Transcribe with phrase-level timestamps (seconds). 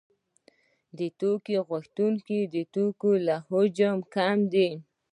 [0.97, 4.69] د توکو غوښتونکي د توکو له حجم کم دي